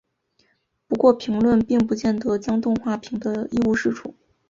[0.87, 4.15] 不过评论并不见得将动画评得一无是处。